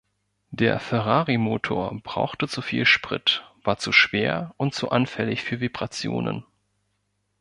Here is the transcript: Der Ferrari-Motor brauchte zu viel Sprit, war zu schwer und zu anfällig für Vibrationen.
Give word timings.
Der 0.49 0.79
Ferrari-Motor 0.79 1.99
brauchte 2.01 2.47
zu 2.47 2.63
viel 2.63 2.87
Sprit, 2.87 3.43
war 3.63 3.77
zu 3.77 3.91
schwer 3.91 4.51
und 4.57 4.73
zu 4.73 4.89
anfällig 4.89 5.43
für 5.43 5.59
Vibrationen. 5.59 6.43